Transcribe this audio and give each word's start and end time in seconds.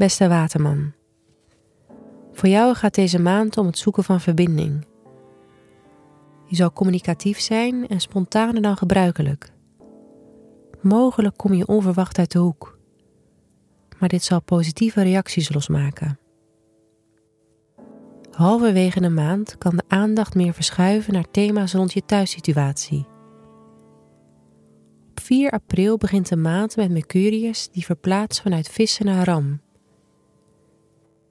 Beste 0.00 0.28
Waterman. 0.28 0.92
Voor 2.32 2.48
jou 2.48 2.74
gaat 2.74 2.94
deze 2.94 3.18
maand 3.18 3.56
om 3.56 3.66
het 3.66 3.78
zoeken 3.78 4.04
van 4.04 4.20
verbinding. 4.20 4.86
Je 6.46 6.56
zal 6.56 6.72
communicatief 6.72 7.40
zijn 7.40 7.88
en 7.88 8.00
spontaner 8.00 8.62
dan 8.62 8.76
gebruikelijk. 8.76 9.52
Mogelijk 10.80 11.36
kom 11.36 11.54
je 11.54 11.66
onverwacht 11.66 12.18
uit 12.18 12.32
de 12.32 12.38
hoek, 12.38 12.78
maar 13.98 14.08
dit 14.08 14.22
zal 14.22 14.42
positieve 14.42 15.02
reacties 15.02 15.52
losmaken. 15.52 16.18
Halverwege 18.30 19.00
de 19.00 19.10
maand 19.10 19.58
kan 19.58 19.76
de 19.76 19.84
aandacht 19.88 20.34
meer 20.34 20.52
verschuiven 20.52 21.12
naar 21.12 21.30
thema's 21.30 21.72
rond 21.72 21.92
je 21.92 22.04
thuissituatie. 22.04 23.06
Op 25.10 25.20
4 25.20 25.50
april 25.50 25.96
begint 25.96 26.28
de 26.28 26.36
maand 26.36 26.76
met 26.76 26.90
Mercurius 26.90 27.68
die 27.70 27.84
verplaatst 27.84 28.40
vanuit 28.40 28.68
vissen 28.68 29.06
naar 29.06 29.24
ram. 29.24 29.60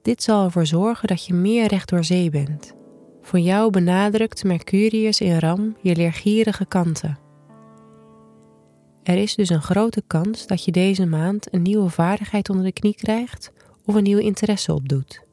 Dit 0.02 0.22
zal 0.22 0.44
ervoor 0.44 0.66
zorgen 0.66 1.08
dat 1.08 1.26
je 1.26 1.34
meer 1.34 1.66
recht 1.66 1.88
door 1.88 2.04
zee 2.04 2.30
bent. 2.30 2.74
Voor 3.22 3.38
jou 3.38 3.70
benadrukt 3.70 4.44
Mercurius 4.44 5.20
in 5.20 5.38
ram 5.38 5.76
je 5.80 5.96
leergierige 5.96 6.66
kanten. 6.66 7.18
Er 9.02 9.16
is 9.16 9.34
dus 9.34 9.48
een 9.48 9.62
grote 9.62 10.02
kans 10.06 10.46
dat 10.46 10.64
je 10.64 10.72
deze 10.72 11.06
maand 11.06 11.54
een 11.54 11.62
nieuwe 11.62 11.88
vaardigheid 11.88 12.50
onder 12.50 12.64
de 12.64 12.72
knie 12.72 12.94
krijgt 12.94 13.52
of 13.84 13.94
een 13.94 14.02
nieuwe 14.02 14.22
interesse 14.22 14.74
opdoet. 14.74 15.24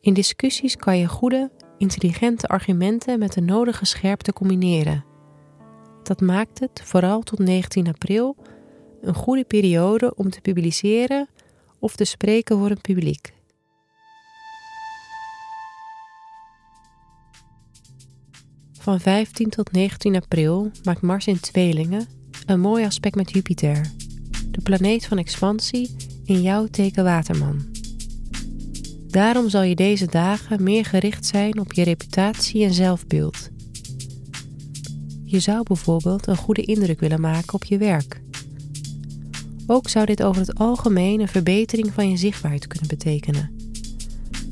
In 0.00 0.14
discussies 0.14 0.76
kan 0.76 0.98
je 0.98 1.06
goede, 1.08 1.50
intelligente 1.78 2.46
argumenten 2.46 3.18
met 3.18 3.32
de 3.32 3.40
nodige 3.40 3.84
scherpte 3.84 4.32
combineren. 4.32 5.04
Dat 6.02 6.20
maakt 6.20 6.60
het, 6.60 6.82
vooral 6.84 7.20
tot 7.20 7.38
19 7.38 7.88
april, 7.88 8.36
een 9.00 9.14
goede 9.14 9.44
periode 9.44 10.14
om 10.14 10.30
te 10.30 10.40
publiceren 10.40 11.28
of 11.82 11.96
te 11.96 12.04
spreken 12.04 12.58
voor 12.58 12.70
een 12.70 12.80
publiek. 12.80 13.32
Van 18.72 19.00
15 19.00 19.48
tot 19.48 19.72
19 19.72 20.16
april 20.16 20.70
maakt 20.82 21.00
Mars 21.00 21.26
in 21.26 21.40
tweelingen 21.40 22.06
een 22.46 22.60
mooi 22.60 22.84
aspect 22.84 23.14
met 23.14 23.30
Jupiter, 23.30 23.90
de 24.50 24.60
planeet 24.62 25.06
van 25.06 25.18
expansie 25.18 25.96
in 26.24 26.42
jouw 26.42 26.66
teken 26.66 27.04
Waterman. 27.04 27.70
Daarom 29.06 29.48
zal 29.48 29.62
je 29.62 29.74
deze 29.74 30.06
dagen 30.06 30.62
meer 30.62 30.84
gericht 30.84 31.26
zijn 31.26 31.60
op 31.60 31.72
je 31.72 31.82
reputatie 31.82 32.64
en 32.64 32.72
zelfbeeld. 32.72 33.50
Je 35.24 35.40
zou 35.40 35.62
bijvoorbeeld 35.62 36.26
een 36.26 36.36
goede 36.36 36.62
indruk 36.62 37.00
willen 37.00 37.20
maken 37.20 37.54
op 37.54 37.64
je 37.64 37.78
werk. 37.78 38.22
Ook 39.66 39.88
zou 39.88 40.06
dit 40.06 40.22
over 40.22 40.40
het 40.40 40.58
algemeen 40.58 41.20
een 41.20 41.28
verbetering 41.28 41.92
van 41.92 42.10
je 42.10 42.16
zichtbaarheid 42.16 42.66
kunnen 42.66 42.88
betekenen. 42.88 43.56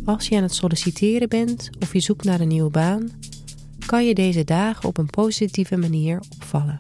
Als 0.05 0.29
je 0.29 0.37
aan 0.37 0.43
het 0.43 0.55
solliciteren 0.55 1.29
bent 1.29 1.71
of 1.81 1.93
je 1.93 2.01
zoekt 2.01 2.25
naar 2.25 2.41
een 2.41 2.49
nieuwe 2.49 2.71
baan, 2.71 3.11
kan 3.87 4.07
je 4.07 4.15
deze 4.15 4.45
dagen 4.45 4.89
op 4.89 4.99
een 4.99 5.11
positieve 5.11 5.77
manier 5.77 6.23
opvallen. 6.35 6.79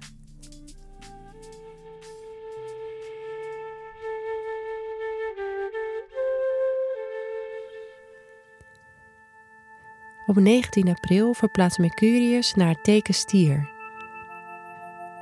Op 10.27 10.37
19 10.37 10.89
april 10.89 11.35
verplaatst 11.35 11.79
Mercurius 11.79 12.55
naar 12.55 12.69
het 12.69 12.85
teken 12.85 13.15
stier. 13.15 13.71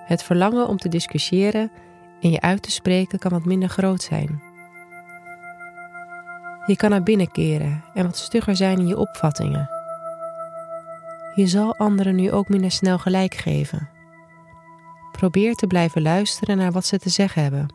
Het 0.05 0.23
verlangen 0.23 0.69
om 0.69 0.77
te 0.77 0.89
discussiëren 0.89 1.71
en 2.21 2.31
je 2.31 2.41
uit 2.41 2.63
te 2.63 2.71
spreken 2.71 3.19
kan 3.19 3.31
wat 3.31 3.45
minder 3.45 3.69
groot 3.69 4.03
zijn. 4.03 4.43
Je 6.67 6.77
kan 6.77 6.91
naar 6.91 7.03
binnen 7.03 7.31
keren 7.31 7.85
en 7.95 8.05
wat 8.05 8.17
stugger 8.17 8.57
zijn 8.57 8.79
in 8.79 8.87
je 8.87 8.97
opvattingen. 8.97 9.71
Je 11.35 11.47
zal 11.47 11.77
anderen 11.77 12.15
nu 12.15 12.33
ook 12.33 12.49
minder 12.49 12.71
snel 12.71 12.99
gelijk 12.99 13.35
geven. 13.35 13.89
Probeer 15.13 15.55
te 15.55 15.67
blijven 15.67 16.03
luisteren 16.03 16.57
naar 16.57 16.73
wat 16.73 16.87
ze 16.87 16.99
te 16.99 17.09
zeggen 17.09 17.43
hebben. 17.43 17.69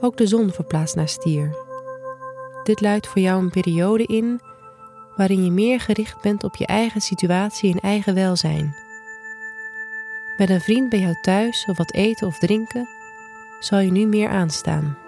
Ook 0.00 0.16
de 0.16 0.26
zon 0.26 0.50
verplaatst 0.50 0.96
naar 0.96 1.08
stier. 1.08 1.56
Dit 2.62 2.80
luidt 2.80 3.06
voor 3.06 3.22
jou 3.22 3.42
een 3.42 3.50
periode 3.50 4.04
in 4.04 4.40
waarin 5.16 5.44
je 5.44 5.50
meer 5.50 5.80
gericht 5.80 6.20
bent 6.20 6.44
op 6.44 6.56
je 6.56 6.66
eigen 6.66 7.00
situatie 7.00 7.72
en 7.72 7.80
eigen 7.80 8.14
welzijn. 8.14 8.74
Met 10.36 10.50
een 10.50 10.60
vriend 10.60 10.88
bij 10.88 10.98
jou 10.98 11.14
thuis 11.20 11.66
of 11.68 11.76
wat 11.76 11.92
eten 11.92 12.26
of 12.26 12.38
drinken 12.38 12.88
zal 13.60 13.78
je 13.78 13.90
nu 13.90 14.06
meer 14.06 14.28
aanstaan. 14.28 14.98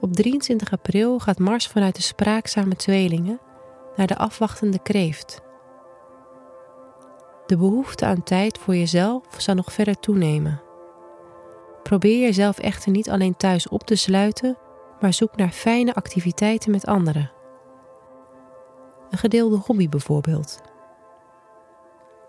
Op 0.00 0.12
23 0.12 0.72
april 0.72 1.18
gaat 1.18 1.38
Mars 1.38 1.66
vanuit 1.66 1.96
de 1.96 2.02
spraakzame 2.02 2.76
tweelingen 2.76 3.40
naar 3.96 4.06
de 4.06 4.16
afwachtende 4.16 4.78
kreeft. 4.82 5.40
De 7.46 7.56
behoefte 7.56 8.06
aan 8.06 8.22
tijd 8.22 8.58
voor 8.58 8.76
jezelf 8.76 9.22
zal 9.38 9.54
nog 9.54 9.72
verder 9.72 10.00
toenemen. 10.00 10.69
Probeer 11.90 12.20
jezelf 12.20 12.58
echter 12.58 12.90
niet 12.90 13.10
alleen 13.10 13.36
thuis 13.36 13.68
op 13.68 13.82
te 13.82 13.94
sluiten, 13.94 14.58
maar 15.00 15.12
zoek 15.12 15.36
naar 15.36 15.50
fijne 15.50 15.94
activiteiten 15.94 16.70
met 16.70 16.86
anderen. 16.86 17.30
Een 19.10 19.18
gedeelde 19.18 19.56
hobby 19.56 19.88
bijvoorbeeld. 19.88 20.60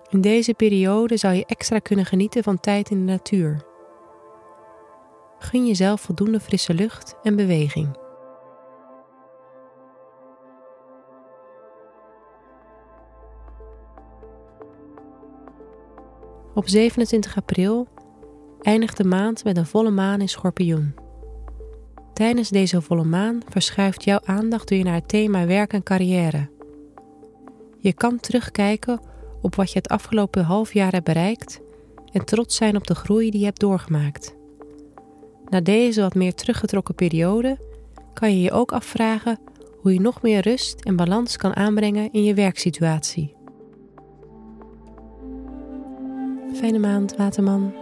In 0.10 0.22
deze 0.22 0.54
periode 0.54 1.18
zou 1.18 1.34
je 1.34 1.46
extra 1.46 1.80
kunnen 1.80 2.06
genieten 2.06 2.44
van 2.44 2.60
tijd 2.60 2.90
in 2.90 3.06
de 3.06 3.12
natuur. 3.12 3.62
Gun 5.40 5.68
jezelf 5.68 6.02
voldoende 6.02 6.40
frisse 6.40 6.74
lucht 6.74 7.16
en 7.24 7.36
beweging. 7.36 7.98
Op 16.54 16.68
27 16.68 17.38
april 17.38 17.88
eindigt 18.62 18.98
de 18.98 19.04
maand 19.04 19.44
met 19.44 19.58
een 19.58 19.66
volle 19.66 19.90
maan 19.90 20.22
in 20.22 20.30
Schorpioen. 20.30 20.94
Tijdens 22.14 22.50
deze 22.50 22.82
volle 22.82 23.04
maan 23.04 23.42
verschuift 23.50 24.04
jouw 24.04 24.20
aandacht 24.24 24.70
je 24.70 24.84
naar 24.84 24.94
het 24.94 25.08
thema 25.08 25.46
werk 25.46 25.74
en 25.74 25.84
carrière. 25.84 26.50
Je 27.78 27.94
kan 27.94 28.20
terugkijken 28.20 29.00
op 29.42 29.56
wat 29.56 29.72
je 29.72 29.78
het 29.78 29.90
afgelopen 29.90 30.44
half 30.44 30.74
jaar 30.74 30.92
hebt 30.92 31.06
bereikt 31.06 31.62
en 32.12 32.26
trots 32.26 32.56
zijn 32.56 32.76
op 32.76 32.88
de 32.88 32.96
groei 32.96 33.30
die 33.30 33.40
je 33.40 33.46
hebt 33.46 33.60
doorgemaakt. 33.60 34.36
Na 35.50 35.62
deze 35.62 36.02
wat 36.02 36.16
meer 36.16 36.34
teruggetrokken 36.34 36.96
periode 36.96 37.60
kan 38.14 38.32
je 38.32 38.42
je 38.42 38.52
ook 38.52 38.72
afvragen 38.72 39.40
hoe 39.78 39.94
je 39.94 40.02
nog 40.02 40.22
meer 40.22 40.42
rust 40.42 40.82
en 40.82 40.96
balans 40.96 41.38
kan 41.38 41.56
aanbrengen 41.56 42.12
in 42.12 42.24
je 42.24 42.34
werksituatie. 42.34 43.36
Fijne 46.54 46.80
maand, 46.80 47.16
Waterman. 47.16 47.81